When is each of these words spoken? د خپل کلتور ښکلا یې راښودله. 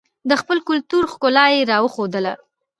د 0.29 0.31
خپل 0.41 0.57
کلتور 0.69 1.03
ښکلا 1.11 1.45
یې 1.53 1.67
راښودله. 1.71 2.33